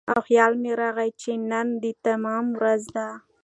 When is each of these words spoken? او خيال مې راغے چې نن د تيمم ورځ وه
او 0.11 0.19
خيال 0.27 0.53
مې 0.61 0.71
راغے 0.79 1.09
چې 1.21 1.31
نن 1.49 1.67
د 1.81 1.85
تيمم 2.03 2.45
ورځ 2.59 2.83
وه 2.93 3.07